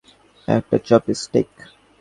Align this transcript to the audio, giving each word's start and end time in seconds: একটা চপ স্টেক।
একটা 0.47 0.77
চপ 0.87 1.03
স্টেক। 1.13 1.49